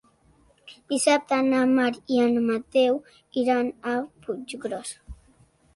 Dissabte 0.93 1.39
na 1.49 1.59
Mar 1.73 1.91
i 2.15 2.19
en 2.29 2.41
Mateu 2.49 2.99
iran 3.45 3.73
a 3.95 3.99
Puiggròs. 4.25 4.99